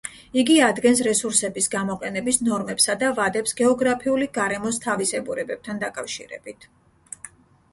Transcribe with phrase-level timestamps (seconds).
[0.41, 6.67] იგი ადგენს რესურსების გამოყენების ნორმებსა და ვადებს გეოგრაფიული გარემოს თავისებურებებთან დაკავშირებით.